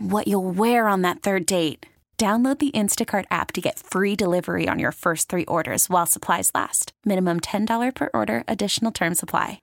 what 0.00 0.28
you'll 0.28 0.50
wear 0.50 0.86
on 0.86 1.02
that 1.02 1.22
third 1.22 1.46
date. 1.46 1.86
Download 2.18 2.58
the 2.58 2.70
Instacart 2.72 3.24
app 3.30 3.50
to 3.52 3.62
get 3.62 3.78
free 3.78 4.14
delivery 4.14 4.68
on 4.68 4.78
your 4.78 4.92
first 4.92 5.30
three 5.30 5.46
orders 5.46 5.88
while 5.88 6.04
supplies 6.04 6.50
last. 6.54 6.92
Minimum 7.06 7.40
$10 7.40 7.94
per 7.94 8.10
order, 8.12 8.44
additional 8.46 8.92
term 8.92 9.14
supply. 9.14 9.58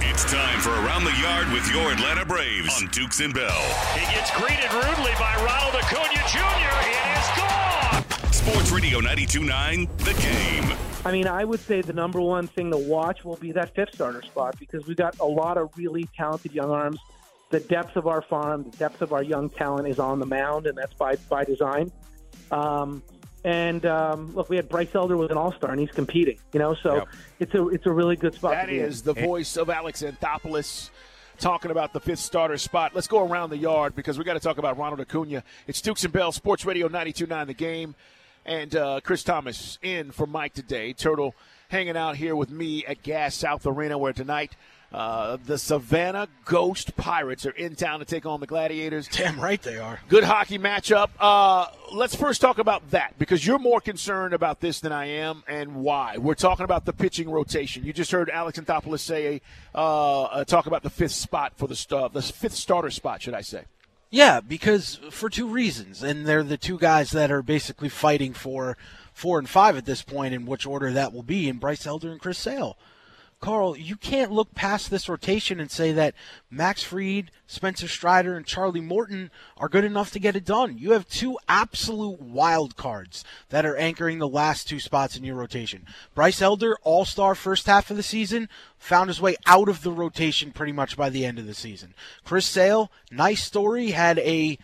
It's 0.00 0.24
time 0.32 0.60
for 0.60 0.70
Around 0.70 1.04
the 1.04 1.14
Yard 1.20 1.52
with 1.52 1.70
your 1.70 1.92
Atlanta 1.92 2.24
Braves 2.24 2.80
on 2.80 2.88
Dukes 2.88 3.20
and 3.20 3.34
Bell. 3.34 3.60
He 3.92 4.14
gets 4.14 4.30
greeted 4.30 4.72
rudely 4.72 5.12
by 5.18 5.36
Ronald 5.44 5.74
Acuna 5.74 6.22
Jr. 6.32 6.76
It 6.88 7.04
is 7.18 7.28
gone. 7.36 8.32
Sports 8.32 8.70
Radio 8.70 9.00
92.9, 9.00 9.98
The 9.98 10.14
Game. 10.22 10.95
I 11.06 11.12
mean, 11.12 11.28
I 11.28 11.44
would 11.44 11.60
say 11.60 11.82
the 11.82 11.92
number 11.92 12.20
one 12.20 12.48
thing 12.48 12.70
to 12.72 12.76
watch 12.76 13.24
will 13.24 13.36
be 13.36 13.52
that 13.52 13.74
fifth 13.76 13.94
starter 13.94 14.22
spot 14.22 14.58
because 14.58 14.86
we've 14.88 14.96
got 14.96 15.18
a 15.20 15.24
lot 15.24 15.56
of 15.56 15.70
really 15.76 16.08
talented 16.16 16.52
young 16.52 16.70
arms. 16.70 16.98
The 17.50 17.60
depth 17.60 17.94
of 17.96 18.08
our 18.08 18.22
farm, 18.22 18.64
the 18.64 18.76
depth 18.76 19.02
of 19.02 19.12
our 19.12 19.22
young 19.22 19.48
talent 19.48 19.86
is 19.86 20.00
on 20.00 20.18
the 20.18 20.26
mound, 20.26 20.66
and 20.66 20.76
that's 20.76 20.94
by 20.94 21.14
by 21.28 21.44
design. 21.44 21.92
Um, 22.50 23.04
and 23.44 23.86
um, 23.86 24.34
look, 24.34 24.48
we 24.50 24.56
had 24.56 24.68
Bryce 24.68 24.92
Elder 24.96 25.16
with 25.16 25.30
an 25.30 25.36
All 25.36 25.52
Star, 25.52 25.70
and 25.70 25.78
he's 25.78 25.92
competing. 25.92 26.38
You 26.52 26.58
know, 26.58 26.74
so 26.74 26.96
Yep. 26.96 27.08
it's 27.38 27.54
a 27.54 27.68
it's 27.68 27.86
a 27.86 27.92
really 27.92 28.16
good 28.16 28.34
spot. 28.34 28.54
That 28.54 28.66
to 28.66 28.72
be 28.72 28.80
in. 28.80 28.92
the 29.04 29.14
voice 29.14 29.56
of 29.56 29.70
Alex 29.70 30.02
Anthopoulos 30.02 30.90
talking 31.38 31.70
about 31.70 31.92
the 31.92 32.00
fifth 32.00 32.18
starter 32.18 32.58
spot. 32.58 32.96
Let's 32.96 33.06
go 33.06 33.24
around 33.24 33.50
the 33.50 33.58
yard 33.58 33.94
because 33.94 34.18
we 34.18 34.24
got 34.24 34.34
to 34.34 34.40
talk 34.40 34.58
about 34.58 34.76
Ronald 34.76 35.00
Acuna. 35.00 35.44
It's 35.68 35.80
Dukes 35.80 36.02
and 36.02 36.12
Bell, 36.12 36.32
Sports 36.32 36.64
Radio 36.64 36.88
92.9 36.88 37.46
The 37.46 37.54
Game. 37.54 37.94
And 38.46 38.76
uh, 38.76 39.00
Chris 39.02 39.24
Thomas 39.24 39.76
in 39.82 40.12
for 40.12 40.26
Mike 40.26 40.54
today. 40.54 40.92
Turtle 40.92 41.34
hanging 41.68 41.96
out 41.96 42.14
here 42.16 42.36
with 42.36 42.48
me 42.48 42.86
at 42.86 43.02
Gas 43.02 43.34
South 43.34 43.66
Arena 43.66 43.98
where 43.98 44.12
tonight 44.12 44.54
uh, 44.92 45.36
the 45.44 45.58
Savannah 45.58 46.28
Ghost 46.44 46.96
Pirates 46.96 47.44
are 47.44 47.50
in 47.50 47.74
town 47.74 47.98
to 47.98 48.04
take 48.04 48.24
on 48.24 48.38
the 48.38 48.46
Gladiators. 48.46 49.08
Damn 49.08 49.40
right 49.40 49.60
they 49.60 49.78
are. 49.78 49.98
Good 50.08 50.22
hockey 50.22 50.60
matchup. 50.60 51.08
Uh, 51.18 51.66
let's 51.92 52.14
first 52.14 52.40
talk 52.40 52.58
about 52.58 52.88
that 52.92 53.18
because 53.18 53.44
you're 53.44 53.58
more 53.58 53.80
concerned 53.80 54.32
about 54.32 54.60
this 54.60 54.78
than 54.78 54.92
I 54.92 55.06
am, 55.06 55.42
and 55.48 55.74
why. 55.74 56.18
We're 56.18 56.34
talking 56.34 56.64
about 56.64 56.84
the 56.84 56.92
pitching 56.92 57.28
rotation. 57.28 57.84
You 57.84 57.92
just 57.92 58.12
heard 58.12 58.30
Alex 58.30 58.60
Anthopoulos 58.60 59.00
say, 59.00 59.42
uh, 59.74 60.22
uh, 60.22 60.44
talk 60.44 60.66
about 60.66 60.84
the 60.84 60.90
fifth 60.90 61.12
spot 61.12 61.54
for 61.56 61.66
the 61.66 61.76
st- 61.76 62.12
the 62.12 62.22
fifth 62.22 62.54
starter 62.54 62.90
spot, 62.90 63.22
should 63.22 63.34
I 63.34 63.40
say? 63.40 63.64
Yeah, 64.10 64.40
because 64.40 65.00
for 65.10 65.28
two 65.28 65.48
reasons, 65.48 66.02
and 66.02 66.26
they're 66.26 66.44
the 66.44 66.56
two 66.56 66.78
guys 66.78 67.10
that 67.10 67.30
are 67.30 67.42
basically 67.42 67.88
fighting 67.88 68.32
for 68.32 68.76
four 69.12 69.38
and 69.38 69.48
five 69.48 69.76
at 69.76 69.84
this 69.84 70.02
point, 70.02 70.34
in 70.34 70.46
which 70.46 70.66
order 70.66 70.92
that 70.92 71.12
will 71.12 71.24
be, 71.24 71.48
in 71.48 71.58
Bryce 71.58 71.86
Elder 71.86 72.12
and 72.12 72.20
Chris 72.20 72.38
Sale. 72.38 72.78
Carl, 73.38 73.76
you 73.76 73.96
can't 73.96 74.32
look 74.32 74.54
past 74.54 74.90
this 74.90 75.08
rotation 75.08 75.60
and 75.60 75.70
say 75.70 75.92
that 75.92 76.14
Max 76.50 76.82
Fried, 76.82 77.30
Spencer 77.46 77.86
Strider, 77.86 78.34
and 78.34 78.46
Charlie 78.46 78.80
Morton 78.80 79.30
are 79.58 79.68
good 79.68 79.84
enough 79.84 80.10
to 80.12 80.18
get 80.18 80.36
it 80.36 80.44
done. 80.44 80.78
You 80.78 80.92
have 80.92 81.08
two 81.08 81.38
absolute 81.46 82.20
wild 82.20 82.76
cards 82.76 83.24
that 83.50 83.66
are 83.66 83.76
anchoring 83.76 84.18
the 84.18 84.28
last 84.28 84.66
two 84.68 84.80
spots 84.80 85.16
in 85.16 85.24
your 85.24 85.36
rotation. 85.36 85.86
Bryce 86.14 86.40
Elder, 86.40 86.76
all 86.82 87.04
star 87.04 87.34
first 87.34 87.66
half 87.66 87.90
of 87.90 87.98
the 87.98 88.02
season, 88.02 88.48
found 88.78 89.08
his 89.08 89.20
way 89.20 89.36
out 89.44 89.68
of 89.68 89.82
the 89.82 89.92
rotation 89.92 90.50
pretty 90.50 90.72
much 90.72 90.96
by 90.96 91.10
the 91.10 91.26
end 91.26 91.38
of 91.38 91.46
the 91.46 91.54
season. 91.54 91.94
Chris 92.24 92.46
Sale, 92.46 92.90
nice 93.10 93.44
story, 93.44 93.90
had 93.90 94.18
a 94.20 94.58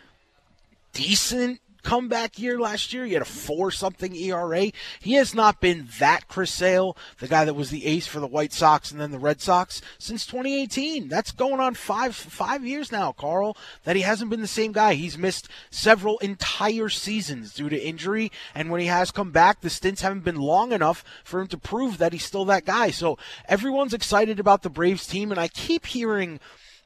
decent 0.92 1.60
comeback 1.82 2.38
year 2.38 2.58
last 2.58 2.92
year. 2.92 3.04
He 3.04 3.12
had 3.12 3.22
a 3.22 3.26
four 3.26 3.70
something 3.70 4.14
ERA. 4.14 4.70
He 5.00 5.14
has 5.14 5.34
not 5.34 5.60
been 5.60 5.88
that 5.98 6.28
Chris 6.28 6.52
Sale, 6.52 6.96
the 7.18 7.28
guy 7.28 7.44
that 7.44 7.54
was 7.54 7.70
the 7.70 7.86
ace 7.86 8.06
for 8.06 8.20
the 8.20 8.26
White 8.26 8.52
Sox 8.52 8.90
and 8.90 9.00
then 9.00 9.10
the 9.10 9.18
Red 9.18 9.40
Sox 9.40 9.82
since 9.98 10.26
2018. 10.26 11.08
That's 11.08 11.32
going 11.32 11.60
on 11.60 11.74
five 11.74 12.14
five 12.14 12.64
years 12.64 12.92
now, 12.92 13.12
Carl. 13.12 13.56
That 13.84 13.96
he 13.96 14.02
hasn't 14.02 14.30
been 14.30 14.40
the 14.40 14.46
same 14.46 14.72
guy. 14.72 14.94
He's 14.94 15.18
missed 15.18 15.48
several 15.70 16.18
entire 16.18 16.88
seasons 16.88 17.54
due 17.54 17.68
to 17.68 17.80
injury, 17.80 18.30
and 18.54 18.70
when 18.70 18.80
he 18.80 18.86
has 18.86 19.10
come 19.10 19.30
back, 19.30 19.60
the 19.60 19.70
stints 19.70 20.02
haven't 20.02 20.24
been 20.24 20.36
long 20.36 20.72
enough 20.72 21.04
for 21.24 21.40
him 21.40 21.48
to 21.48 21.58
prove 21.58 21.98
that 21.98 22.12
he's 22.12 22.24
still 22.24 22.44
that 22.46 22.64
guy. 22.64 22.90
So 22.90 23.18
everyone's 23.48 23.94
excited 23.94 24.38
about 24.38 24.62
the 24.62 24.70
Braves 24.70 25.06
team, 25.06 25.30
and 25.30 25.40
I 25.40 25.48
keep 25.48 25.86
hearing 25.86 26.40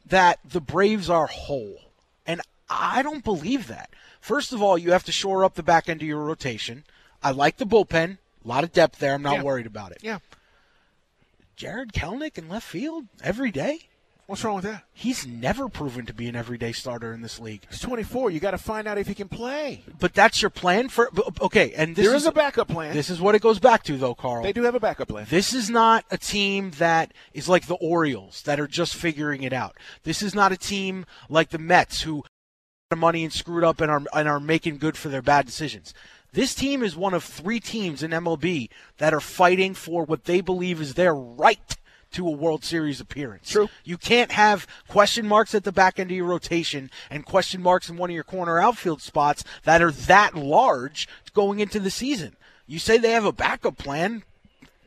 that 0.07 0.39
the 0.45 0.61
Braves 0.61 1.11
are 1.11 1.27
whole. 1.27 1.79
And 2.27 2.41
I 2.69 3.03
don't 3.03 3.25
believe 3.25 3.69
that. 3.69 3.91
First 4.27 4.53
of 4.53 4.61
all, 4.61 4.77
you 4.77 4.91
have 4.91 5.05
to 5.05 5.13
shore 5.13 5.45
up 5.45 5.55
the 5.55 5.63
back 5.63 5.89
end 5.89 6.03
of 6.03 6.09
your 6.09 6.19
rotation. 6.25 6.83
I 7.23 7.31
like 7.31 7.59
the 7.59 7.65
bullpen. 7.65 8.19
A 8.45 8.49
lot 8.49 8.65
of 8.65 8.73
depth 8.73 8.99
there. 8.99 9.15
I'm 9.15 9.23
not 9.23 9.37
Yeah. 9.37 9.43
worried 9.45 9.67
about 9.67 9.93
it. 9.93 9.99
Yeah. 10.03 10.19
Jarred 11.55 11.93
Kelenic 11.93 12.37
in 12.37 12.49
left 12.49 12.67
field 12.67 13.07
every 13.23 13.53
day. 13.53 13.89
What's 14.27 14.43
wrong 14.43 14.57
with 14.57 14.65
that? 14.65 14.83
He's 14.93 15.25
never 15.29 15.69
proven 15.69 16.07
to 16.07 16.13
be 16.13 16.27
an 16.27 16.35
everyday 16.35 16.73
starter 16.73 17.13
in 17.13 17.21
this 17.21 17.39
league. 17.39 17.63
He's 17.71 17.79
24. 17.79 18.33
You 18.33 18.41
got 18.41 18.51
to 18.51 18.59
find 18.59 18.89
out 18.89 18.99
if 18.99 19.07
he 19.07 19.15
can 19.15 19.29
play. 19.29 19.85
But 20.01 20.13
that's 20.13 20.43
your 20.43 20.51
plan 20.51 20.89
for 20.89 21.09
okay. 21.41 21.73
And 21.75 21.95
this 21.95 22.05
There 22.07 22.17
is 22.17 22.23
is 22.23 22.27
a 22.27 22.33
backup 22.33 22.67
plan. 22.67 22.95
This 22.95 23.09
is 23.11 23.21
what 23.21 23.37
it 23.37 23.43
goes 23.43 23.61
back 23.61 23.85
to, 23.85 23.97
though, 23.97 24.17
Carl. 24.17 24.43
They 24.43 24.53
do 24.53 24.65
have 24.65 24.75
a 24.75 24.81
backup 24.81 25.07
plan. 25.07 25.29
This 25.31 25.55
is 25.55 25.71
not 25.71 26.05
a 26.11 26.19
team 26.19 26.73
that 26.79 27.15
is 27.33 27.49
like 27.49 27.69
the 27.69 27.77
Orioles 27.77 28.43
that 28.43 28.59
are 28.59 28.67
just 28.67 28.97
figuring 28.97 29.45
it 29.45 29.53
out. 29.53 29.77
This 30.03 30.21
is 30.21 30.35
not 30.35 30.51
a 30.51 30.57
team 30.57 31.07
like 31.29 31.51
the 31.51 31.59
Mets 31.59 32.01
who 32.01 32.25
of 32.93 32.99
money 32.99 33.25
and 33.25 33.33
screwed 33.33 33.65
up 33.65 33.81
and 33.81 33.91
are 33.91 34.03
and 34.15 34.29
are 34.29 34.39
making 34.39 34.79
good 34.79 34.97
for 34.97 35.09
their 35.09 35.21
bad 35.21 35.45
decisions. 35.45 35.93
This 36.33 36.55
team 36.55 36.85
is 36.85 36.95
one 36.95 37.15
of 37.15 37.25
three 37.25 37.59
teams 37.59 38.01
in 38.01 38.13
MLB 38.13 38.69
that 38.99 39.13
are 39.13 39.21
fighting 39.21 39.75
for 39.75 40.05
what 40.05 40.27
they 40.27 40.41
believe 40.41 40.81
is 40.81 40.95
their 40.95 41.13
right 41.13 41.77
to 42.13 42.29
a 42.29 42.31
World 42.31 42.65
Series 42.65 43.01
appearance. 43.01 43.51
True. 43.51 43.69
You 43.83 43.99
can't 43.99 44.31
have 44.31 44.69
question 44.87 45.27
marks 45.27 45.53
at 45.53 45.65
the 45.65 45.73
back 45.73 45.99
end 45.99 46.13
of 46.13 46.17
your 46.17 46.27
rotation 46.27 46.89
and 47.11 47.27
question 47.27 47.61
marks 47.61 47.89
in 47.89 47.97
one 47.97 48.11
of 48.11 48.15
your 48.15 48.23
corner 48.23 48.61
outfield 48.61 49.03
spots 49.03 49.43
that 49.65 49.83
are 49.83 49.91
that 49.91 50.37
large 50.37 51.09
going 51.35 51.59
into 51.59 51.81
the 51.81 51.91
season. 51.91 52.37
You 52.69 52.79
say 52.79 52.99
they 52.99 53.11
have 53.11 53.25
a 53.25 53.33
backup 53.33 53.79
plan. 53.79 54.23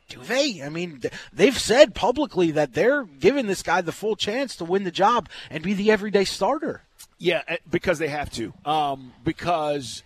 Do 0.08 0.22
they? 0.22 0.62
I 0.64 0.70
mean, 0.70 1.02
they've 1.34 1.60
said 1.60 1.94
publicly 1.96 2.52
that 2.52 2.76
they're 2.76 3.04
giving 3.04 3.48
this 3.48 3.62
guy 3.62 3.82
the 3.82 3.92
full 3.92 4.16
chance 4.16 4.56
to 4.56 4.64
win 4.64 4.86
the 4.86 4.90
job 4.90 5.28
and 5.50 5.62
be 5.62 5.74
the 5.74 5.92
everyday 5.92 6.24
starter. 6.24 6.84
Yeah, 7.20 7.44
eh, 7.48 7.58
because 7.70 8.00
they 8.00 8.08
have 8.08 8.32
to. 8.32 8.54
Um, 8.66 9.14
because 9.24 10.04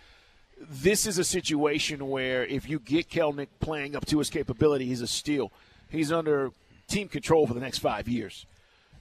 this 0.59 1.05
is 1.05 1.17
a 1.19 1.23
situation 1.23 2.09
where 2.09 2.43
if 2.45 2.67
you 2.67 2.79
get 2.79 3.09
Kelenic 3.09 3.47
playing 3.59 3.95
up 3.95 4.05
to 4.07 4.17
his 4.17 4.29
capability, 4.29 4.85
he's 4.85 5.01
a 5.01 5.07
steal. 5.07 5.51
He's 5.89 6.11
under 6.11 6.51
team 6.87 7.07
control 7.07 7.45
for 7.47 7.53
the 7.53 7.59
next 7.59 7.77
five 7.79 8.07
years. 8.07 8.45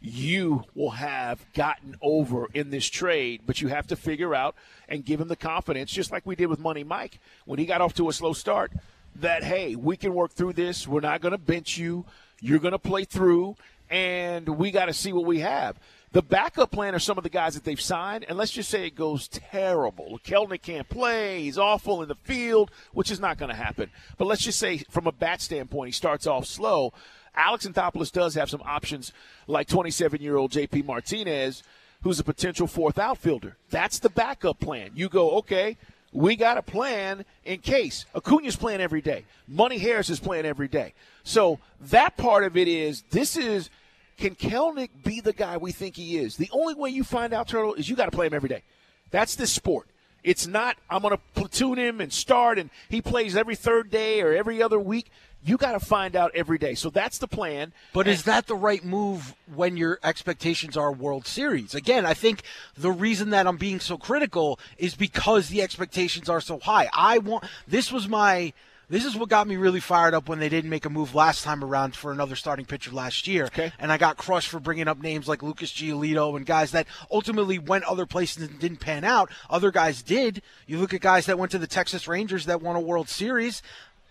you 0.03 0.65
will 0.75 0.91
have 0.91 1.45
gotten 1.55 1.97
over 2.03 2.49
in 2.53 2.71
this 2.71 2.87
trade, 2.87 3.41
but 3.47 3.61
you 3.61 3.69
have 3.69 3.87
to 3.87 3.95
figure 3.97 4.35
out 4.35 4.57
and 4.89 5.05
give 5.05 5.21
him 5.21 5.29
the 5.29 5.37
confidence, 5.37 5.93
just 5.93 6.11
like 6.11 6.27
we 6.27 6.35
did 6.35 6.47
with 6.47 6.59
Money 6.59 6.83
Mike 6.83 7.21
when 7.45 7.59
he 7.59 7.67
got 7.67 7.81
off 7.81 7.95
to 7.95 8.09
a 8.09 8.13
slow 8.13 8.33
start, 8.33 8.73
that, 9.15 9.45
hey, 9.45 9.77
we 9.77 9.97
can 9.97 10.13
work 10.13 10.33
through 10.33 10.55
this. 10.55 10.89
We're 10.89 11.01
not 11.01 11.21
going 11.21 11.33
to 11.33 11.39
bench 11.39 11.79
you. 11.79 12.05
You're 12.41 12.59
going 12.59 12.73
to 12.73 12.79
play 12.79 13.05
through, 13.05 13.55
and 13.89 14.49
we 14.49 14.73
got 14.73 14.87
to 14.87 14.93
see 14.93 15.13
what 15.13 15.25
we 15.25 15.39
have. 15.41 15.79
The 16.13 16.23
backup 16.23 16.71
plan 16.71 16.95
are 16.95 16.99
some 16.99 17.17
of 17.17 17.25
the 17.25 17.31
guys 17.31 17.55
that 17.55 17.65
they've 17.65 17.81
signed, 17.81 18.27
and 18.29 18.37
let's 18.37 18.51
just 18.51 18.69
say 18.69 18.87
it 18.87 18.95
goes 18.95 19.29
terrible. 19.29 20.21
Kelenic 20.23 20.61
can't 20.61 20.87
play. 20.87 21.43
He's 21.43 21.57
awful 21.57 22.03
in 22.03 22.09
the 22.09 22.17
field, 22.17 22.71
which 22.93 23.11
is 23.11 23.19
not 23.19 23.39
going 23.39 23.49
to 23.49 23.57
happen. 23.57 23.91
But 24.19 24.27
let's 24.27 24.43
just 24.43 24.59
say, 24.59 24.79
from 24.91 25.07
a 25.07 25.13
bat 25.13 25.41
standpoint, 25.41 25.89
he 25.89 25.93
starts 25.93 26.27
off 26.27 26.45
slow. 26.45 26.93
Alex 27.35 27.67
Anthopoulos 27.67 28.13
does 28.13 28.35
have 28.35 28.51
some 28.51 28.61
options, 28.63 29.11
like 29.47 29.69
27 29.69 30.21
year 30.21 30.37
old 30.37 30.51
JP 30.51 30.85
Martinez, 30.85 31.63
who's 32.03 32.21
a 32.21 32.25
potential 32.25 32.67
fourth 32.67 32.99
outfielder. 32.99 33.57
That's 33.71 33.99
the 33.99 34.11
backup 34.11 34.61
plan. 34.61 34.91
You 34.95 35.09
go, 35.09 35.31
okay, 35.39 35.79
we 36.13 36.37
got 36.37 36.59
a 36.59 36.63
plan 36.63 37.25
in 37.43 37.61
case. 37.61 38.05
Acuna's 38.15 38.57
playing 38.57 38.83
every 38.83 39.01
day. 39.01 39.25
Money 39.49 39.79
Harris 39.79 40.11
is 40.11 40.21
playing 40.21 40.45
every 40.45 40.69
day. 40.69 40.93
So 41.25 41.59
that 41.81 42.19
part 42.19 42.45
of 42.45 42.55
it 42.59 42.69
is 42.69 43.03
this 43.09 43.39
is– 43.39 43.71
can 44.23 44.37
Kelenic 44.37 44.91
be 45.03 45.21
the 45.21 45.33
guy 45.33 45.57
we 45.57 45.73
think 45.73 45.97
he 45.97 46.17
is? 46.17 46.37
The 46.37 46.49
only 46.53 46.75
way 46.75 46.91
you 46.91 47.03
find 47.03 47.33
out, 47.33 47.49
Turtle, 47.49 47.75
is 47.75 47.89
you 47.89 47.97
got 47.97 48.05
to 48.05 48.13
play 48.13 48.29
him 48.29 48.35
every 48.35 48.49
day. 48.49 48.63
That's 49.11 49.35
this 49.35 49.53
sport. 49.53 49.89
It's 50.23 50.47
not, 50.47 50.77
I'm 50.89 51.03
going 51.03 51.17
to 51.17 51.21
platoon 51.35 51.77
him 51.77 52.01
and 52.01 52.13
start, 52.13 52.57
and 52.57 52.71
he 52.89 53.03
plays 53.03 53.37
every 53.37 53.57
third 53.57 53.91
day 53.91 54.23
or 54.23 54.33
every 54.33 54.63
other 54.63 54.79
week. 54.79 55.11
You 55.45 55.57
got 55.57 55.73
to 55.73 55.81
find 55.81 56.15
out 56.15 56.31
every 56.37 56.57
day. 56.57 56.77
So 56.77 56.89
that's 56.89 57.19
the 57.19 57.27
plan. 57.27 57.73
But 57.93 58.07
and 58.07 58.15
is 58.15 58.23
that 58.23 58.47
the 58.47 58.55
right 58.55 58.85
move 58.85 59.35
when 59.53 59.77
your 59.77 59.99
expectations 60.05 60.77
are 60.77 60.93
World 60.93 61.27
Series? 61.27 61.75
Again, 61.75 62.07
I 62.07 62.15
think 62.15 62.43
the 62.77 62.93
reason 62.93 63.31
that 63.31 63.49
I'm 63.49 63.57
being 63.57 63.81
so 63.81 63.99
critical 63.99 64.61
is 64.79 64.95
because 64.95 65.49
the 65.49 65.63
expectations 65.63 66.29
are 66.29 66.41
so 66.41 66.61
high. 66.61 66.89
I 66.93 67.19
want, 67.19 67.43
this 67.67 67.91
was 67.91 68.09
my 68.09 68.53
this 68.93 69.07
is 69.07 69.17
what 69.17 69.31
got 69.31 69.49
me 69.49 69.57
really 69.57 69.81
fired 69.81 70.13
up 70.13 70.29
when 70.29 70.39
they 70.39 70.51
didn't 70.51 70.69
make 70.69 70.85
a 70.85 70.91
move 70.91 71.15
last 71.15 71.45
time 71.45 71.65
around 71.65 71.97
for 71.97 72.13
another 72.13 72.37
starting 72.37 72.67
pitcher 72.67 72.91
last 72.91 73.27
year. 73.27 73.47
Okay. 73.47 73.73
And 73.79 73.91
I 73.91 73.97
got 73.97 74.19
crushed 74.19 74.49
for 74.49 74.61
bringing 74.61 74.87
up 74.87 75.01
names 75.01 75.27
like 75.27 75.43
Lucas 75.43 75.73
Giolito 75.73 76.37
and 76.37 76.45
guys 76.45 76.73
that 76.73 76.87
ultimately 77.11 77.59
went 77.59 77.85
other 77.85 78.05
places 78.05 78.47
and 78.47 78.59
didn't 78.59 78.81
pan 78.81 79.03
out. 79.03 79.31
Other 79.49 79.71
guys 79.71 80.03
did. 80.03 80.43
You 80.67 80.77
look 80.77 80.93
at 80.93 81.01
guys 81.01 81.25
that 81.25 81.39
went 81.39 81.53
to 81.53 81.59
the 81.59 81.67
Texas 81.67 82.07
Rangers 82.07 82.45
that 82.45 82.61
won 82.61 82.77
a 82.77 82.81
World 82.81 83.09
Series. 83.09 83.63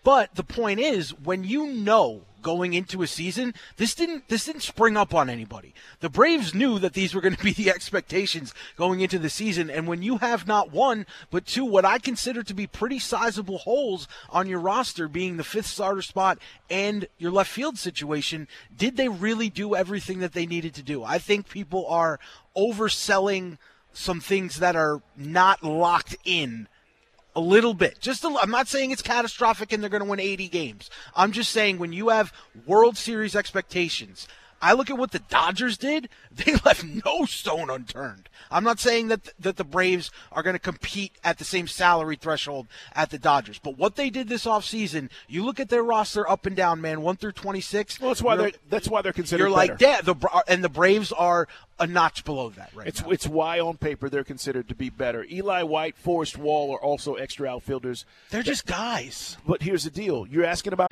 But 0.04 0.34
the 0.34 0.44
point 0.44 0.80
is, 0.80 1.14
when 1.14 1.44
you 1.44 1.68
know 1.68 2.24
going 2.42 2.74
into 2.74 3.02
a 3.02 3.08
season, 3.08 3.54
this 3.78 3.96
didn't 3.96 4.28
this 4.28 4.46
didn't 4.46 4.64
spring 4.64 4.98
up 4.98 5.14
on 5.14 5.30
anybody. 5.30 5.74
The 6.00 6.10
Braves 6.10 6.54
knew 6.54 6.80
that 6.80 6.94
these 6.94 7.14
were 7.14 7.22
going 7.22 7.36
to 7.36 7.44
be 7.44 7.54
the 7.54 7.70
expectations 7.70 8.54
going 8.76 9.02
into 9.02 9.20
the 9.20 9.30
season, 9.30 9.70
and 9.70 9.88
when 9.88 10.02
you 10.02 10.18
have 10.18 10.48
not 10.48 10.72
one 10.72 11.06
but 11.30 11.46
two 11.46 11.66
what 11.66 11.86
I 11.86 12.00
consider 12.00 12.44
to 12.44 12.54
be 12.54 12.68
pretty 12.68 13.00
sizable 13.00 13.60
holes 13.60 14.08
on 14.30 14.48
your 14.48 14.60
roster, 14.60 15.08
being 15.08 15.38
the 15.38 15.44
fifth 15.44 15.68
starter 15.68 16.02
spot 16.02 16.40
and 16.70 17.08
your 17.18 17.32
left 17.32 17.52
field 17.52 17.78
situation, 17.78 18.48
did 18.76 18.98
they 18.98 19.10
really 19.10 19.50
do 19.50 19.76
everything 19.76 20.20
that 20.20 20.34
they 20.34 20.46
needed 20.46 20.74
to 20.76 20.84
do? 20.84 21.04
I 21.04 21.18
think 21.18 21.50
people 21.50 21.86
are 21.88 22.20
overselling 22.56 23.58
some 23.94 24.20
things 24.20 24.58
that 24.60 24.76
are 24.76 25.02
not 25.18 25.64
locked 25.64 26.16
in 26.24 26.68
a 27.36 27.40
little 27.40 27.74
bit. 27.74 28.00
Just 28.00 28.26
i 28.26 28.36
I'm 28.42 28.52
not 28.52 28.68
saying 28.68 28.92
it's 28.92 29.02
catastrophic 29.02 29.72
and 29.72 29.82
they're 29.82 29.90
going 29.90 30.04
to 30.04 30.10
win 30.10 30.20
80 30.20 30.48
games. 30.50 30.90
I'm 31.16 31.32
just 31.32 31.52
saying 31.52 31.78
when 31.80 31.94
you 31.94 32.10
have 32.10 32.34
World 32.66 32.98
Series 32.98 33.36
expectations, 33.36 34.28
I 34.62 34.74
look 34.74 34.90
at 34.90 34.98
what 34.98 35.12
the 35.12 35.20
Dodgers 35.20 35.78
did. 35.78 36.10
They 36.34 36.56
left 36.66 36.84
no 36.84 37.26
stone 37.26 37.70
unturned. 37.70 38.30
I'm 38.50 38.64
not 38.64 38.80
saying 38.80 39.10
that 39.10 39.24
th- 39.24 39.36
that 39.40 39.58
the 39.58 39.64
Braves 39.64 40.12
are 40.32 40.42
going 40.42 40.56
to 40.56 40.60
compete 40.60 41.12
at 41.24 41.38
the 41.38 41.44
same 41.44 41.68
salary 41.68 42.16
threshold 42.16 42.68
at 42.96 43.10
the 43.10 43.20
Dodgers, 43.20 43.60
but 43.60 43.78
what 43.78 43.96
they 43.96 44.10
did 44.10 44.30
this 44.30 44.46
offseason, 44.46 45.10
you 45.28 45.44
look 45.44 45.60
at 45.60 45.70
their 45.70 45.84
roster 45.84 46.28
up 46.28 46.46
and 46.46 46.56
down, 46.56 46.80
man, 46.80 47.02
1 47.02 47.18
through 47.18 47.34
26. 47.34 48.00
Well, 48.00 48.10
that's 48.10 48.22
why 48.22 48.38
they're 48.38 48.52
that's 48.70 48.88
why 48.88 49.02
they're 49.02 49.14
considered 49.14 49.44
You're 49.44 49.52
like, 49.52 49.80
yeah, 49.80 50.02
the 50.02 50.16
and 50.48 50.64
the 50.64 50.70
Braves 50.70 51.12
are 51.12 51.48
a 51.80 51.88
notch 51.88 52.24
below 52.24 52.50
that 52.52 52.72
right 52.74 52.88
it's, 52.88 53.02
now. 53.02 53.10
It's 53.10 53.28
why 53.28 53.60
on 53.60 53.78
paper 53.78 54.10
they're 54.10 54.24
considered 54.24 54.70
to 54.70 54.76
be 54.76 54.90
better. 54.90 55.26
Eli 55.30 55.64
White, 55.64 55.98
Forrest 55.98 56.38
Wall 56.38 56.74
are 56.74 56.82
also 56.82 57.16
extra 57.16 57.50
outfielders. 57.50 58.06
They're 58.30 58.44
just 58.44 58.66
guys. 58.66 59.38
But 59.46 59.64
here's 59.64 59.84
the 59.84 59.92
deal. 59.92 60.26
You're 60.28 60.46
asking 60.46 60.74
about 60.74 60.92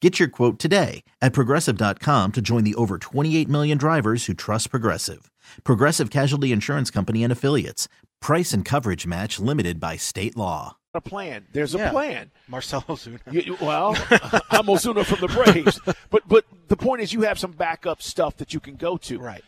Get 0.00 0.20
your 0.20 0.28
quote 0.28 0.58
today 0.60 1.02
at 1.20 1.32
progressive.com 1.32 2.32
to 2.32 2.40
join 2.40 2.62
the 2.64 2.76
over 2.76 2.98
28 2.98 3.48
million 3.48 3.76
drivers 3.78 4.26
who 4.26 4.34
trust 4.34 4.70
Progressive. 4.70 5.28
Progressive 5.64 6.08
Casualty 6.10 6.52
Insurance 6.52 6.88
Company 6.90 7.24
and 7.24 7.32
Affiliates. 7.32 7.88
Price 8.20 8.52
and 8.52 8.64
coverage 8.64 9.08
match 9.08 9.40
limited 9.40 9.80
by 9.80 9.96
state 9.96 10.36
law. 10.36 10.76
A 10.94 11.00
plan. 11.00 11.46
There's 11.52 11.74
Yeah. 11.74 11.88
a 11.88 11.90
plan. 11.90 12.30
Marcell 12.46 12.82
Ozuna. 12.82 13.18
You- 13.30 13.56
well, 13.60 13.90
I'm 14.50 14.66
Ozuna 14.66 15.04
from 15.04 15.18
the 15.20 15.28
Braves, 15.28 15.80
but 16.10 16.22
but 16.28 16.44
the 16.68 16.76
point 16.76 17.02
is 17.02 17.12
you 17.12 17.22
have 17.22 17.38
some 17.38 17.50
backup 17.52 18.00
stuff 18.00 18.36
that 18.36 18.54
you 18.54 18.60
can 18.60 18.76
go 18.76 18.96
to. 18.98 19.18
Right. 19.18 19.42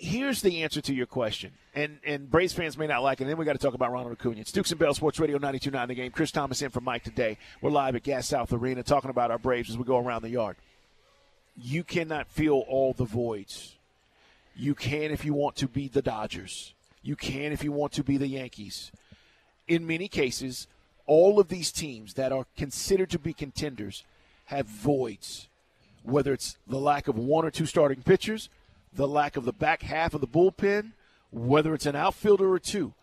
Here's 0.00 0.42
the 0.42 0.62
answer 0.62 0.80
to 0.80 0.94
your 0.94 1.06
question, 1.06 1.52
and 1.74 1.98
and 2.04 2.30
Braves 2.30 2.52
fans 2.52 2.76
may 2.76 2.86
not 2.86 3.02
like 3.02 3.20
it. 3.20 3.24
And 3.24 3.30
then 3.30 3.36
we 3.36 3.44
got 3.44 3.52
to 3.52 3.58
talk 3.58 3.74
about 3.74 3.92
Ronald 3.92 4.12
Acuna. 4.12 4.40
It's 4.40 4.52
Dukes 4.52 4.70
and 4.70 4.78
Bell 4.78 4.94
Sports 4.94 5.20
Radio 5.20 5.38
92.9 5.38 5.88
The 5.88 5.94
Game. 5.94 6.10
Chris 6.10 6.30
Thomas 6.30 6.62
in 6.62 6.70
for 6.70 6.80
Mike 6.80 7.04
today. 7.04 7.38
We're 7.60 7.70
live 7.70 7.94
at 7.94 8.02
Gas 8.02 8.26
South 8.26 8.52
Arena 8.52 8.82
talking 8.82 9.10
about 9.10 9.30
our 9.30 9.38
Braves 9.38 9.70
as 9.70 9.78
we 9.78 9.84
go 9.84 9.98
around 9.98 10.22
the 10.22 10.30
yard. 10.30 10.56
You 11.56 11.84
cannot 11.84 12.28
fill 12.28 12.64
all 12.68 12.92
the 12.92 13.04
voids. 13.04 13.76
You 14.56 14.74
can 14.74 15.10
if 15.10 15.24
you 15.24 15.34
want 15.34 15.56
to 15.56 15.68
be 15.68 15.88
the 15.88 16.02
Dodgers. 16.02 16.74
You 17.02 17.16
can 17.16 17.52
if 17.52 17.62
you 17.62 17.72
want 17.72 17.92
to 17.92 18.04
be 18.04 18.16
the 18.16 18.28
Yankees. 18.28 18.90
In 19.68 19.86
many 19.86 20.08
cases, 20.08 20.66
all 21.06 21.38
of 21.38 21.48
these 21.48 21.70
teams 21.70 22.14
that 22.14 22.32
are 22.32 22.46
considered 22.56 23.10
to 23.10 23.18
be 23.18 23.32
contenders 23.32 24.04
have 24.46 24.66
voids, 24.66 25.48
whether 26.02 26.32
it's 26.32 26.56
the 26.66 26.78
lack 26.78 27.08
of 27.08 27.16
one 27.16 27.44
or 27.44 27.50
two 27.50 27.66
starting 27.66 28.02
pitchers, 28.02 28.48
the 28.94 29.08
lack 29.08 29.36
of 29.36 29.44
the 29.44 29.52
back 29.52 29.82
half 29.82 30.14
of 30.14 30.20
the 30.20 30.26
bullpen, 30.26 30.92
whether 31.30 31.74
it's 31.74 31.86
an 31.86 31.96
outfielder 31.96 32.50
or 32.50 32.58
two. 32.58 32.94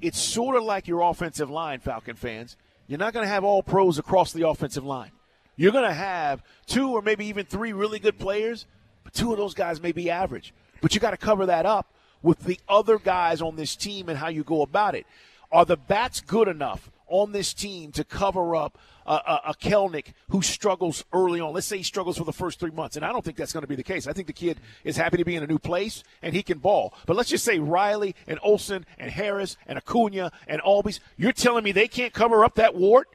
It's 0.00 0.20
sort 0.20 0.56
of 0.56 0.62
like 0.62 0.86
your 0.86 1.02
offensive 1.02 1.50
line, 1.50 1.80
Falcon 1.80 2.16
fans. 2.16 2.56
You're 2.86 2.98
not 2.98 3.12
going 3.12 3.24
to 3.24 3.32
have 3.32 3.44
all 3.44 3.62
pros 3.62 3.98
across 3.98 4.32
the 4.32 4.48
offensive 4.48 4.84
line. 4.84 5.10
You're 5.56 5.72
going 5.72 5.88
to 5.88 5.94
have 5.94 6.42
two 6.66 6.90
or 6.92 7.02
maybe 7.02 7.26
even 7.26 7.44
three 7.44 7.72
really 7.72 7.98
good 7.98 8.18
players, 8.18 8.64
but 9.04 9.12
two 9.12 9.32
of 9.32 9.38
those 9.38 9.54
guys 9.54 9.82
may 9.82 9.92
be 9.92 10.08
average. 10.08 10.54
But 10.80 10.94
you 10.94 11.00
got 11.00 11.10
to 11.10 11.16
cover 11.16 11.46
that 11.46 11.66
up 11.66 11.92
with 12.22 12.44
the 12.44 12.58
other 12.68 12.98
guys 12.98 13.42
on 13.42 13.56
this 13.56 13.76
team 13.76 14.08
and 14.08 14.18
how 14.18 14.28
you 14.28 14.44
go 14.44 14.62
about 14.62 14.94
it. 14.94 15.06
Are 15.50 15.64
the 15.64 15.76
bats 15.76 16.20
good 16.20 16.48
enough 16.48 16.90
on 17.08 17.32
this 17.32 17.54
team 17.54 17.92
to 17.92 18.04
cover 18.04 18.54
up 18.54 18.78
a, 19.06 19.12
a, 19.12 19.40
a 19.48 19.54
Kelenic 19.54 20.12
who 20.30 20.42
struggles 20.42 21.04
early 21.12 21.40
on? 21.40 21.52
Let's 21.52 21.66
say 21.66 21.78
he 21.78 21.82
struggles 21.82 22.18
for 22.18 22.24
the 22.24 22.32
first 22.32 22.60
three 22.60 22.70
months, 22.70 22.96
and 22.96 23.04
I 23.04 23.12
don't 23.12 23.24
think 23.24 23.36
that's 23.36 23.52
going 23.52 23.62
to 23.62 23.68
be 23.68 23.76
the 23.76 23.82
case. 23.82 24.06
I 24.06 24.12
think 24.12 24.26
the 24.26 24.32
kid 24.32 24.58
is 24.84 24.96
happy 24.96 25.16
to 25.16 25.24
be 25.24 25.36
in 25.36 25.42
a 25.42 25.46
new 25.46 25.58
place 25.58 26.04
and 26.22 26.34
he 26.34 26.42
can 26.42 26.58
ball. 26.58 26.94
But 27.06 27.16
let's 27.16 27.30
just 27.30 27.44
say 27.44 27.58
Riley 27.58 28.14
and 28.26 28.38
Olson 28.42 28.86
and 28.98 29.10
Harris 29.10 29.56
and 29.66 29.78
Acuna 29.78 30.32
and 30.46 30.62
Albies, 30.62 31.00
you're 31.16 31.32
telling 31.32 31.64
me 31.64 31.72
they 31.72 31.88
can't 31.88 32.12
cover 32.12 32.44
up 32.44 32.54
that 32.56 32.74
wart? 32.74 33.08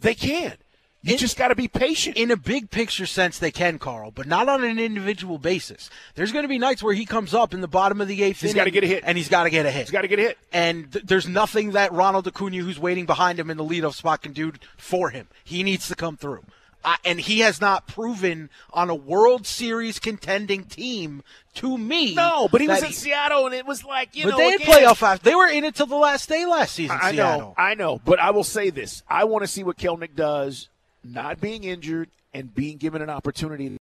They 0.00 0.14
can. 0.14 0.56
You 1.02 1.12
In- 1.12 1.18
just 1.18 1.36
got 1.36 1.48
to 1.48 1.54
be 1.54 1.68
patient. 1.68 2.16
In 2.16 2.30
a 2.32 2.36
big 2.36 2.70
picture 2.70 3.06
sense, 3.06 3.38
they 3.38 3.52
can, 3.52 3.78
Carl, 3.78 4.10
but 4.10 4.26
not 4.26 4.48
on 4.48 4.64
an 4.64 4.78
individual 4.80 5.38
basis. 5.38 5.90
There's 6.16 6.32
going 6.32 6.42
to 6.42 6.48
be 6.48 6.58
nights 6.58 6.82
where 6.82 6.92
he 6.94 7.06
comes 7.06 7.34
up 7.34 7.54
in 7.54 7.60
the 7.60 7.68
bottom 7.68 8.00
of 8.00 8.08
the 8.08 8.20
eighth. 8.22 8.40
He's 8.40 8.50
inning 8.50 8.56
gotta 8.62 8.70
get 8.72 8.82
a 8.84 8.88
hit. 8.88 9.04
and 9.06 9.16
he's 9.16 9.28
got 9.28 9.44
to 9.44 9.50
get 9.50 9.64
a 9.64 9.70
hit. 9.70 9.82
He's 9.82 9.90
got 9.92 10.02
to 10.02 10.08
get 10.08 10.18
a 10.18 10.22
hit. 10.22 10.38
and 10.52 10.92
th- 10.92 11.04
there's 11.04 11.28
nothing 11.28 11.72
that 11.72 11.92
Ronald 11.92 12.26
Acuna, 12.26 12.58
who's 12.58 12.80
waiting 12.80 13.06
behind 13.06 13.38
him 13.38 13.48
in 13.48 13.56
the 13.56 13.64
leadoff 13.64 13.94
spot, 13.94 14.22
can 14.22 14.32
do 14.32 14.52
for 14.76 15.10
him. 15.10 15.28
He 15.44 15.62
needs 15.62 15.86
to 15.88 15.94
come 15.94 16.16
through. 16.16 16.42
Uh, 16.84 16.96
and 17.04 17.20
he 17.20 17.40
has 17.40 17.60
not 17.60 17.86
proven 17.88 18.50
on 18.72 18.88
a 18.90 18.94
World 18.94 19.46
Series 19.46 19.98
contending 19.98 20.64
team 20.64 21.22
to 21.54 21.76
me. 21.78 22.14
No, 22.14 22.48
but 22.50 22.60
he 22.60 22.68
was 22.68 22.82
in 22.84 22.92
Seattle, 22.92 23.46
and 23.46 23.54
it 23.54 23.66
was 23.66 23.84
like 23.84 24.14
you 24.16 24.24
but 24.24 24.30
know. 24.30 24.36
they 24.38 24.50
had 24.52 24.60
again- 24.62 24.74
playoff 24.84 25.02
after. 25.02 25.24
They 25.24 25.34
were 25.34 25.48
in 25.48 25.64
it 25.64 25.74
till 25.74 25.86
the 25.86 25.96
last 25.96 26.28
day 26.28 26.44
last 26.46 26.74
season. 26.76 26.96
I 27.00 27.10
Seattle. 27.12 27.40
know, 27.40 27.54
I 27.56 27.74
know, 27.74 28.00
but 28.04 28.20
I 28.20 28.30
will 28.30 28.44
say 28.44 28.70
this: 28.70 29.02
I 29.08 29.24
want 29.24 29.42
to 29.42 29.48
see 29.48 29.64
what 29.64 29.76
Kelenic 29.76 30.14
does, 30.14 30.68
not 31.12 31.40
being 31.40 31.64
injured 31.64 32.10
and 32.32 32.54
being 32.54 32.76
given 32.76 33.02
an 33.02 33.10
opportunity. 33.10 33.76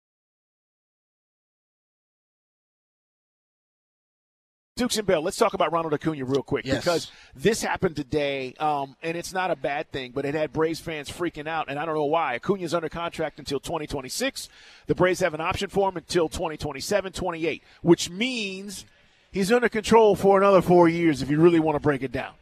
Dukes 4.76 4.96
and 4.98 5.06
Bell, 5.06 5.22
let's 5.22 5.36
talk 5.36 5.54
about 5.54 5.70
Ronald 5.70 5.94
Acuna 5.94 6.24
real 6.24 6.42
quick 6.42 6.64
Yes. 6.66 6.78
because 6.78 7.12
this 7.36 7.62
happened 7.62 7.94
today, 7.94 8.54
um, 8.58 8.96
and 9.04 9.16
it's 9.16 9.32
not 9.32 9.52
a 9.52 9.56
bad 9.56 9.88
thing, 9.92 10.10
but 10.10 10.24
it 10.24 10.34
had 10.34 10.52
Braves 10.52 10.80
fans 10.80 11.08
freaking 11.08 11.46
out, 11.46 11.66
and 11.68 11.78
I 11.78 11.84
don't 11.86 11.94
know 11.94 12.04
why. 12.06 12.34
Acuna's 12.34 12.74
under 12.74 12.88
contract 12.88 13.38
until 13.38 13.60
2026. 13.60 14.48
The 14.88 14.94
Braves 14.96 15.20
have 15.20 15.32
an 15.32 15.40
option 15.40 15.68
for 15.70 15.88
him 15.88 15.96
until 15.96 16.28
2027, 16.28 17.12
28, 17.12 17.62
which 17.82 18.10
means 18.10 18.84
he's 19.30 19.52
under 19.52 19.68
control 19.68 20.16
for 20.16 20.38
another 20.40 20.60
four 20.60 20.88
years 20.88 21.22
if 21.22 21.30
you 21.30 21.38
really 21.40 21.60
want 21.60 21.76
to 21.76 21.80
break 21.80 22.02
it 22.02 22.10
down. 22.10 22.32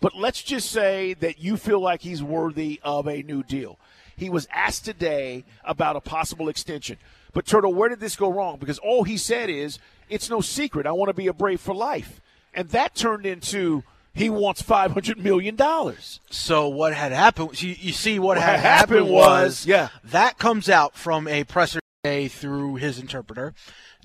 But 0.00 0.14
let's 0.14 0.44
just 0.44 0.70
say 0.70 1.14
that 1.14 1.40
you 1.40 1.56
feel 1.56 1.80
like 1.80 2.02
he's 2.02 2.22
worthy 2.22 2.78
of 2.84 3.08
a 3.08 3.22
new 3.22 3.42
deal. 3.42 3.76
He 4.16 4.30
was 4.30 4.46
asked 4.52 4.84
today 4.84 5.44
about 5.64 5.96
a 5.96 6.00
possible 6.00 6.48
extension. 6.48 6.96
But 7.32 7.46
Turtle, 7.46 7.74
where 7.74 7.88
did 7.88 8.00
this 8.00 8.16
go 8.16 8.30
wrong? 8.32 8.58
Because 8.58 8.78
all 8.78 9.04
he 9.04 9.16
said 9.18 9.50
is, 9.50 9.78
"It's 10.08 10.30
no 10.30 10.40
secret. 10.40 10.86
I 10.86 10.92
want 10.92 11.08
to 11.10 11.14
be 11.14 11.26
a 11.26 11.32
Brave 11.34 11.60
for 11.60 11.74
life," 11.74 12.20
and 12.54 12.70
that 12.70 12.94
turned 12.94 13.26
into 13.26 13.84
he 14.14 14.30
wants 14.30 14.62
five 14.62 14.92
hundred 14.92 15.18
million 15.18 15.54
dollars. 15.56 16.20
So 16.30 16.66
what 16.68 16.94
had 16.94 17.12
happened? 17.12 17.60
You, 17.60 17.76
you 17.78 17.92
see, 17.92 18.18
what, 18.18 18.38
What 18.38 18.38
had 18.38 18.60
happened 18.60 19.00
happened 19.00 19.10
was- 19.14 19.42
was, 19.42 19.66
yeah. 19.66 19.88
that 20.04 20.38
comes 20.38 20.70
out 20.70 20.96
from 20.96 21.28
a 21.28 21.44
presser 21.44 21.80
day 22.02 22.26
through 22.28 22.76
his 22.76 22.98
interpreter, 22.98 23.52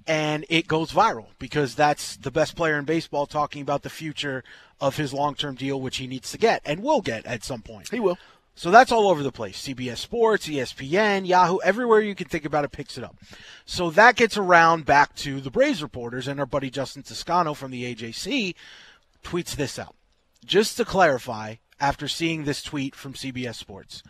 and 0.05 0.45
it 0.49 0.67
goes 0.67 0.91
viral 0.91 1.27
because 1.39 1.75
that's 1.75 2.17
the 2.17 2.31
best 2.31 2.57
player 2.57 2.77
in 2.77 2.83
baseball 2.83 3.25
talking 3.25 3.61
about 3.61 3.83
the 3.83 3.89
future 3.89 4.43
of 4.81 4.97
his 4.97 5.13
long-term 5.13 5.55
deal, 5.55 5.79
which 5.79 5.97
he 5.97 6.07
needs 6.07 6.31
to 6.31 6.37
get 6.37 6.61
and 6.65 6.83
will 6.83 7.01
get 7.01 7.25
at 7.25 7.45
some 7.45 7.61
point. 7.61 7.87
He 7.89 7.99
will. 8.01 8.17
So 8.53 8.69
that's 8.69 8.91
all 8.91 9.07
over 9.07 9.23
the 9.23 9.31
place. 9.31 9.61
CBS 9.61 9.97
Sports, 9.97 10.47
ESPN, 10.47 11.25
Yahoo, 11.25 11.59
everywhere 11.63 12.01
you 12.01 12.15
can 12.15 12.27
think 12.27 12.45
about 12.45 12.65
it 12.65 12.71
picks 12.71 12.97
it 12.97 13.03
up. 13.03 13.17
So 13.65 13.89
that 13.91 14.15
gets 14.15 14.37
around 14.37 14.85
back 14.85 15.15
to 15.17 15.39
the 15.39 15.49
Braves 15.49 15.81
reporters, 15.81 16.27
and 16.27 16.39
our 16.39 16.45
buddy 16.45 16.69
Justin 16.69 17.03
Toscano 17.03 17.53
from 17.53 17.71
the 17.71 17.95
AJC 17.95 18.55
tweets 19.23 19.55
this 19.55 19.79
out. 19.79 19.95
Just 20.45 20.77
to 20.77 20.85
clarify, 20.85 21.55
after 21.79 22.07
seeing 22.07 22.43
this 22.43 22.61
tweet 22.61 22.95
from 22.95 23.13
CBS 23.13 23.55
Sports, 23.55 24.03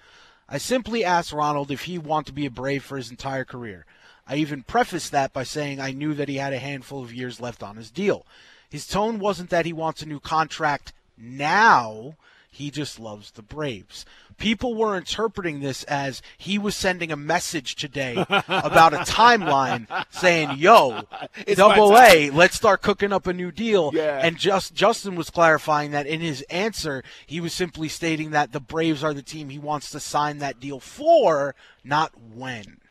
I 0.50 0.58
simply 0.58 1.06
asked 1.06 1.32
Ronald 1.32 1.72
if 1.72 1.84
he 1.84 1.98
wanted 1.98 2.28
to 2.28 2.34
be 2.34 2.46
a 2.46 2.52
Brave 2.52 2.84
for 2.84 2.98
his 2.98 3.10
entire 3.12 3.46
career. 3.46 3.86
I 4.28 4.36
even 4.36 4.64
prefaced 4.64 5.12
that 5.12 5.34
by 5.34 5.44
saying 5.44 5.80
I 5.80 5.92
knew 5.92 6.14
that 6.14 6.30
he 6.30 6.38
had 6.38 6.54
a 6.54 6.60
handful 6.60 7.02
of 7.02 7.14
years 7.14 7.40
left 7.40 7.64
on 7.64 7.78
his 7.78 7.92
deal. 7.92 8.26
His 8.70 8.88
tone 8.88 9.20
wasn't 9.20 9.50
that 9.50 9.66
he 9.66 9.74
wants 9.74 10.02
a 10.02 10.06
new 10.06 10.20
contract 10.20 10.94
now, 11.18 12.16
he 12.52 12.70
just 12.70 13.00
loves 13.00 13.32
the 13.32 13.42
Braves. 13.42 14.06
People 14.38 14.76
were 14.76 14.98
interpreting 14.98 15.62
this 15.62 15.84
as 15.86 16.22
he 16.38 16.58
was 16.58 16.76
sending 16.76 17.12
a 17.12 17.16
message 17.16 17.76
today 17.76 18.14
about 18.30 18.94
a 18.94 18.98
timeline 18.98 19.88
saying, 20.12 20.58
yo, 20.58 21.04
It's 21.48 21.58
double 21.58 21.98
A, 21.98 22.30
let's 22.30 22.56
start 22.56 22.82
cooking 22.82 23.14
up 23.14 23.26
a 23.26 23.34
new 23.34 23.52
deal. 23.52 23.92
Yeah. 23.94 24.20
And 24.22 24.38
just 24.38 24.74
Justin 24.74 25.16
was 25.16 25.30
clarifying 25.30 25.92
that 25.92 26.08
in 26.08 26.20
his 26.20 26.42
answer, 26.50 27.04
he 27.26 27.40
was 27.40 27.54
simply 27.54 27.88
stating 27.88 28.32
that 28.32 28.52
the 28.52 28.60
Braves 28.60 29.02
are 29.02 29.14
the 29.14 29.22
team 29.22 29.50
he 29.50 29.60
wants 29.60 29.90
to 29.92 30.02
sign 30.02 30.40
that 30.40 30.60
deal 30.60 30.82
for, 30.82 31.56
not 31.86 32.12
when. 32.34 32.82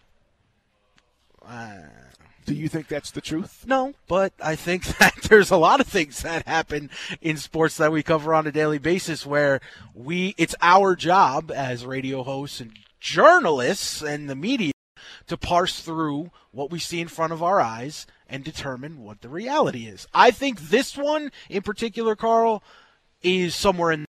Uh, 1.47 1.81
Do 2.51 2.57
you 2.57 2.69
think 2.69 2.89
that's 2.89 3.13
the 3.13 3.21
truth? 3.21 3.65
No, 3.65 3.95
but 4.09 4.33
I 4.43 4.57
think 4.57 4.85
that 4.99 5.15
there's 5.29 5.53
a 5.53 5.57
lot 5.57 5.79
of 5.79 5.87
things 5.87 6.23
that 6.23 6.49
happen 6.49 6.91
in 7.21 7.37
sports 7.37 7.77
that 7.77 7.93
we 7.93 8.03
cover 8.03 8.35
on 8.35 8.45
a 8.45 8.51
daily 8.51 8.79
basis 8.79 9.25
where 9.25 9.61
we 9.95 10.35
it's 10.37 10.57
our 10.61 10.97
job 10.97 11.53
as 11.53 11.87
radio 11.87 12.25
hosts 12.25 12.61
and 12.61 12.73
journalists 12.99 14.03
and 14.03 14.29
the 14.29 14.35
media 14.35 14.73
to 15.29 15.37
parse 15.37 15.79
through 15.79 16.33
what 16.51 16.73
we 16.73 16.81
see 16.81 17.01
in 17.01 17.07
front 17.07 17.33
of 17.33 17.41
our 17.41 17.61
eyes 17.61 18.05
and 18.29 18.43
determine 18.43 19.05
what 19.05 19.21
the 19.21 19.29
reality 19.29 19.87
is. 19.87 20.09
I 20.13 20.33
think 20.33 20.61
this 20.61 20.97
one 20.97 21.31
in 21.49 21.63
particular, 21.63 22.17
Carl, 22.17 22.65
is 23.23 23.55
somewhere 23.55 23.93
in 23.93 24.07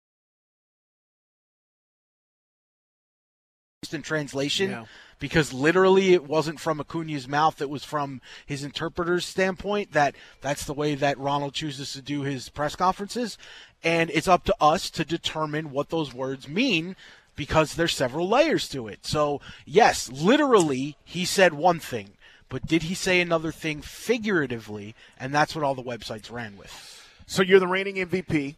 in 3.94 4.02
translation 4.02 4.70
Yeah. 4.70 4.84
because 5.18 5.52
literally 5.52 6.12
it 6.12 6.24
wasn't 6.24 6.60
from 6.60 6.80
Acuna's 6.80 7.26
mouth. 7.28 7.60
It 7.60 7.70
was 7.70 7.84
from 7.84 8.20
his 8.44 8.62
interpreter's 8.64 9.24
standpoint 9.24 9.92
that 9.92 10.14
that's 10.40 10.64
the 10.64 10.74
way 10.74 10.94
that 10.94 11.18
Ronald 11.18 11.54
chooses 11.54 11.92
to 11.92 12.02
do 12.02 12.22
his 12.22 12.48
press 12.48 12.76
conferences. 12.76 13.38
And 13.84 14.10
it's 14.10 14.28
up 14.28 14.44
to 14.44 14.54
us 14.60 14.90
to 14.90 15.04
determine 15.04 15.70
what 15.70 15.90
those 15.90 16.12
words 16.14 16.48
mean 16.48 16.96
because 17.34 17.74
there's 17.74 17.94
several 17.94 18.28
layers 18.28 18.68
to 18.70 18.88
it. 18.88 19.06
So 19.06 19.40
yes 19.64 20.10
literally 20.10 20.96
he 21.04 21.24
said 21.24 21.54
one 21.54 21.80
thing 21.80 22.10
but 22.48 22.66
did 22.66 22.84
he 22.84 22.94
say 22.94 23.20
another 23.20 23.50
thing 23.50 23.82
figuratively? 23.82 24.94
And 25.18 25.34
that's 25.34 25.54
what 25.54 25.64
all 25.64 25.74
the 25.74 25.82
websites 25.82 26.30
ran 26.30 26.56
with. 26.56 27.04
So 27.26 27.42
you're 27.42 27.58
the 27.60 27.66
reigning 27.66 27.96
MVP. 27.96 28.54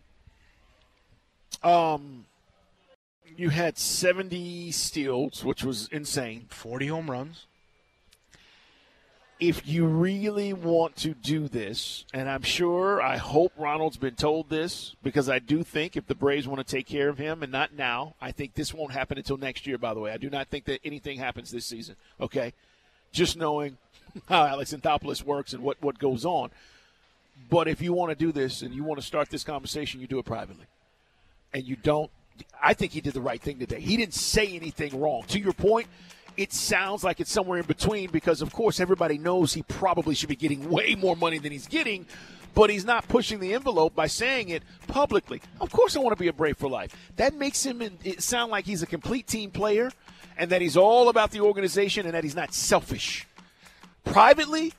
Um, 1.63 2.27
you 3.39 3.51
had 3.51 3.79
70 3.79 4.71
steals, 4.73 5.45
which 5.45 5.65
was 5.65 5.89
insane. 5.93 6.47
40 6.51 6.89
home 6.89 7.11
runs 7.11 7.47
if 9.41 9.69
you 9.69 9.87
really 9.87 10.53
want 10.53 10.97
to 10.97 11.15
do 11.15 11.47
this, 11.47 12.05
and 12.13 12.29
I'm 12.29 12.43
sure, 12.43 13.01
I 13.01 13.19
hope 13.19 13.53
Ronald's 13.57 13.97
been 13.97 14.17
told 14.17 14.49
this 14.49 14.97
because 15.03 15.29
I 15.29 15.39
do 15.39 15.63
think 15.63 15.97
if 15.97 16.07
the 16.07 16.15
Braves 16.15 16.49
want 16.49 16.67
to 16.67 16.77
take 16.77 16.87
care 16.87 17.09
of 17.09 17.19
him, 17.19 17.43
and 17.43 17.53
not 17.53 17.73
now, 17.73 18.15
I 18.21 18.33
think 18.33 18.55
this 18.55 18.75
won't 18.75 18.93
happen 18.93 19.17
until 19.17 19.37
next 19.37 19.67
year, 19.67 19.79
by 19.79 19.95
the 19.95 20.01
way. 20.01 20.11
I 20.11 20.17
do 20.17 20.29
not 20.29 20.49
think 20.49 20.65
that 20.65 20.81
anything 20.85 21.19
happens 21.19 21.51
this 21.51 21.67
season, 21.67 21.95
okay? 22.21 22.53
Just 23.13 23.37
knowing 23.37 23.79
how 24.29 24.45
Alex 24.45 24.73
Anthopoulos 24.73 25.23
works 25.23 25.53
and 25.53 25.63
what, 25.63 25.81
what 25.81 25.99
goes 26.01 26.25
on. 26.25 26.51
But 27.49 27.69
if 27.69 27.81
you 27.81 27.93
want 27.93 28.11
to 28.11 28.17
do 28.17 28.33
this 28.33 28.63
and 28.63 28.75
you 28.75 28.83
want 28.83 29.01
to 29.01 29.07
start 29.07 29.31
this 29.31 29.45
conversation, 29.45 30.01
you 30.01 30.09
do 30.09 30.19
it 30.19 30.25
privately. 30.25 30.67
And 31.55 31.65
you 31.65 31.77
don't. 31.77 32.11
I 32.63 32.75
think 32.75 32.93
he 32.93 33.01
did 33.01 33.15
the 33.15 33.21
right 33.21 33.41
thing 33.41 33.59
today. 33.59 33.81
He 33.81 33.97
didn't 33.97 34.15
say 34.15 34.47
anything 34.49 34.99
wrong. 35.01 35.25
To 35.29 35.39
your 35.39 35.53
point, 35.53 35.87
it 36.37 36.53
sounds 36.53 37.03
like 37.03 37.21
it's 37.21 37.33
somewhere 37.33 37.59
in 37.59 37.67
between 37.67 38.11
because, 38.11 38.43
of 38.43 38.53
course, 38.53 38.81
everybody 38.81 39.19
knows 39.19 39.53
he 39.53 39.63
probably 39.63 40.15
should 40.15 40.29
be 40.29 40.37
getting 40.37 40.69
way 40.71 40.95
more 40.95 41.17
money 41.17 41.39
than 41.39 41.53
he's 41.53 41.67
getting, 41.67 42.07
but 42.55 42.71
he's 42.71 42.85
not 42.85 43.09
pushing 43.09 43.41
the 43.41 43.55
envelope 43.55 43.95
by 43.95 44.07
saying 44.07 44.49
it 44.49 44.63
publicly. 44.87 45.43
Of 45.61 45.71
course, 45.71 45.97
I 45.97 46.01
want 46.01 46.17
to 46.17 46.23
be 46.23 46.29
a 46.29 46.33
Brave 46.33 46.57
for 46.57 46.69
life. 46.69 46.95
That 47.17 47.35
makes 47.35 47.65
him 47.65 47.83
it 47.83 48.23
sound 48.23 48.51
like 48.51 48.65
he's 48.65 48.83
a 48.83 48.87
complete 48.87 49.27
team 49.27 49.51
player 49.51 49.91
and 50.37 50.51
that 50.51 50.63
he's 50.63 50.77
all 50.77 51.09
about 51.09 51.33
the 51.33 51.41
organization 51.41 52.07
and 52.07 52.15
that 52.15 52.23
he's 52.25 52.37
not 52.37 52.55
selfish. 52.55 53.27
Privately, 54.05 54.73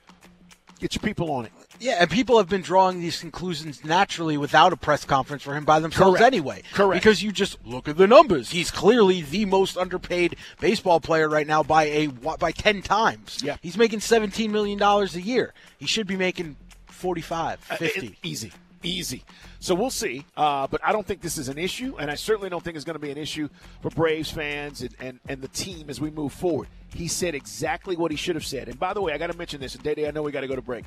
get 0.80 0.96
your 0.96 1.02
people 1.02 1.32
on 1.32 1.46
it. 1.46 1.52
Yeah, 1.80 1.98
and 2.00 2.10
people 2.10 2.38
have 2.38 2.50
been 2.50 2.62
drawing 2.62 3.00
these 3.00 3.20
conclusions 3.20 3.86
naturally 3.86 4.38
without 4.38 4.74
a 4.74 4.78
press 4.78 5.06
conference 5.06 5.44
for 5.44 5.56
him 5.56 5.64
by 5.64 5.80
themselves 5.80 6.18
Correct. 6.20 6.34
anyway. 6.34 6.64
Correct. 6.74 7.02
Because 7.02 7.24
you 7.24 7.32
just 7.32 7.58
look 7.66 7.88
at 7.88 7.96
the 7.98 8.08
numbers. 8.08 8.52
He's 8.52 8.70
clearly 8.70 9.22
the 9.22 9.46
most 9.46 9.78
underpaid 9.78 10.36
baseball 10.60 11.00
player 11.00 11.30
right 11.30 11.48
now 11.48 11.64
by 11.64 11.86
a 11.86 12.08
by 12.08 12.52
10 12.52 12.82
times. 12.82 13.40
Yeah. 13.42 13.56
He's 13.62 13.78
making 13.78 14.02
17 14.02 14.52
million 14.52 14.78
dollars 14.78 15.16
a 15.16 15.22
year. 15.22 15.54
He 15.78 15.86
should 15.86 16.06
be 16.08 16.18
making 16.18 16.58
45, 16.88 17.60
Uh, 17.72 17.78
it- 17.80 18.14
easy, 18.24 18.52
easy. 18.84 19.24
So 19.62 19.74
we'll 19.76 19.90
see. 19.90 20.26
Uh, 20.38 20.68
but 20.68 20.82
I 20.84 20.92
don't 20.92 21.06
think 21.08 21.22
this 21.22 21.38
is 21.38 21.50
an 21.50 21.58
issue, 21.58 21.96
and 21.98 22.10
I 22.12 22.16
certainly 22.16 22.50
don't 22.50 22.64
think 22.64 22.76
it's 22.76 22.86
going 22.86 22.96
to 22.96 23.00
be 23.00 23.12
an 23.12 23.18
issue 23.18 23.50
for 23.82 23.90
Braves 23.90 24.32
fans 24.32 24.82
and, 24.82 24.96
and, 25.00 25.20
and 25.28 25.42
the 25.42 25.48
team 25.50 25.90
as 25.90 26.00
we 26.02 26.10
move 26.12 26.34
forward. 26.34 26.68
He 26.94 27.08
said 27.08 27.36
exactly 27.36 27.96
what 27.96 28.12
he 28.12 28.18
should 28.18 28.36
have 28.36 28.46
said. 28.46 28.68
And 28.68 28.80
by 28.80 28.94
the 28.94 29.02
way, 29.02 29.14
I 29.14 29.18
got 29.18 29.32
to 29.32 29.38
mention 29.38 29.60
this, 29.62 29.76
and 29.76 29.84
Day 29.84 29.96
Day, 29.96 30.08
I 30.08 30.12
know 30.12 30.22
we 30.24 30.32
got 30.32 30.42
to 30.42 30.48
go 30.48 30.56
to 30.56 30.62
break. 30.62 30.86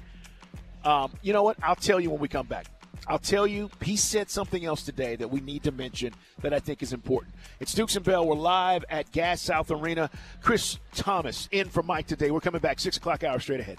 Um, 0.85 1.13
you 1.23 1.33
know 1.33 1.43
what? 1.43 1.57
I'll 1.63 1.77
tell 1.77 2.01
you 2.01 2.11
when 2.11 2.21
we 2.21 2.29
come 2.29 2.47
back. 2.47 2.67
I'll 3.09 3.19
tell 3.19 3.47
you, 3.47 3.69
he 3.83 3.97
said 3.97 4.31
something 4.31 4.65
else 4.65 4.83
today 4.83 5.17
that 5.17 5.29
we 5.29 5.41
need 5.41 5.65
to 5.65 5.73
mention 5.73 6.15
that 6.41 6.53
I 6.53 6.61
think 6.61 6.83
is 6.83 6.93
important. 6.93 7.35
It's 7.59 7.75
Dukes 7.75 7.97
and 7.97 8.05
Bell. 8.05 8.27
We're 8.27 8.37
live 8.37 8.85
at 8.89 9.11
Gas 9.11 9.43
South 9.43 9.71
Arena. 9.71 10.09
Chris 10.41 10.79
Thomas 10.95 11.49
in 11.51 11.69
for 11.69 11.83
Mike 11.83 12.07
today. 12.07 12.31
We're 12.31 12.41
coming 12.41 12.61
back 12.61 12.79
6 12.79 12.97
o'clock 12.97 13.25
hour 13.25 13.41
straight 13.41 13.61
ahead. 13.61 13.79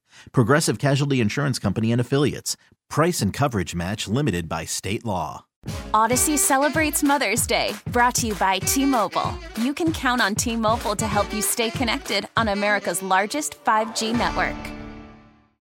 Progressive 0.31 0.77
Casualty 0.77 1.21
Insurance 1.21 1.59
Company 1.59 1.91
and 1.91 1.99
Affiliates. 2.01 2.57
Price 2.89 3.21
and 3.21 3.33
coverage 3.33 3.75
match 3.75 4.07
limited 4.07 4.47
by 4.47 4.65
state 4.65 5.05
law. 5.05 5.45
Odyssey 5.93 6.37
celebrates 6.37 7.03
Mother's 7.03 7.45
Day, 7.45 7.73
brought 7.87 8.15
to 8.15 8.27
you 8.27 8.35
by 8.35 8.59
T 8.59 8.85
Mobile. 8.85 9.37
You 9.57 9.73
can 9.73 9.93
count 9.93 10.21
on 10.21 10.35
T 10.35 10.55
Mobile 10.55 10.95
to 10.95 11.07
help 11.07 11.33
you 11.33 11.41
stay 11.41 11.69
connected 11.69 12.27
on 12.35 12.47
America's 12.47 13.03
largest 13.03 13.63
5G 13.63 14.13
network. 14.17 14.80